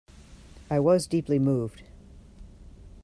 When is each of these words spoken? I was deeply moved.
I 0.67 0.79
was 0.79 1.05
deeply 1.05 1.37
moved. 1.37 1.83